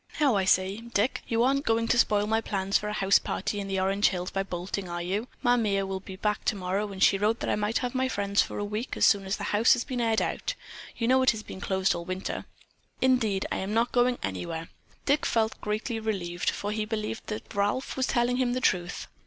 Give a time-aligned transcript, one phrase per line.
[0.19, 3.59] Now I say, Dick, you aren't going to spoil my plans for a house party
[3.59, 5.27] in the Orange Hills by bolting, are you?
[5.43, 8.41] Ma Mere will be back tomorrow, and she wrote that I might have my friends
[8.41, 10.55] for a week as soon as the house has been aired out.
[10.97, 12.45] You know it has been closed all winter."
[12.99, 14.69] "Indeed, I'm not going anywhere."
[15.05, 19.05] Dick felt greatly relieved, for he believed that Ralph was telling him the truth.